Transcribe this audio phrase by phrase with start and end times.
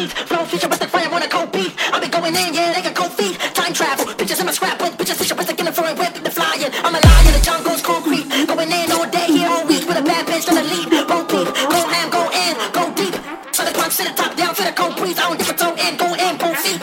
[0.00, 1.72] me, Flow future with the fire on a cold beat.
[1.92, 3.38] I been going in, yeah, they got cold feet.
[3.54, 6.72] Time travel, bitches in my scrapbook, bitches up with the a whip, the flying.
[6.84, 8.26] I'm a lion, the jungle's concrete.
[8.46, 10.88] Going in all day, here all week with a bad bitch gonna lead.
[11.08, 13.14] Both peep, go ham, go in, go deep.
[13.52, 15.18] So the climb, sit the top down to the cold breeze.
[15.18, 16.80] I don't give a toe in, go in, both feet.